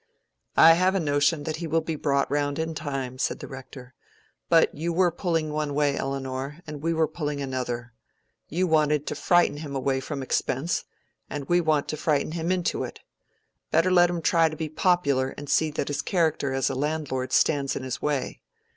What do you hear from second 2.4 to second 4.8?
in time," said the Rector. "But